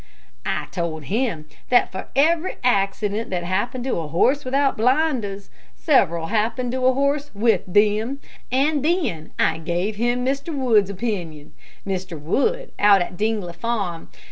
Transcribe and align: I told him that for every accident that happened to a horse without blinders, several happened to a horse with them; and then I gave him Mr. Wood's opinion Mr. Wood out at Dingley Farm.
I 0.47 0.65
told 0.71 1.03
him 1.03 1.45
that 1.69 1.91
for 1.91 2.07
every 2.15 2.55
accident 2.63 3.29
that 3.29 3.43
happened 3.43 3.83
to 3.83 3.99
a 3.99 4.07
horse 4.07 4.43
without 4.43 4.75
blinders, 4.75 5.51
several 5.75 6.25
happened 6.25 6.71
to 6.71 6.87
a 6.87 6.93
horse 6.93 7.29
with 7.35 7.61
them; 7.71 8.19
and 8.51 8.83
then 8.83 9.31
I 9.37 9.59
gave 9.59 9.97
him 9.97 10.25
Mr. 10.25 10.57
Wood's 10.57 10.89
opinion 10.89 11.53
Mr. 11.85 12.19
Wood 12.19 12.71
out 12.79 13.03
at 13.03 13.15
Dingley 13.15 13.53
Farm. 13.53 14.09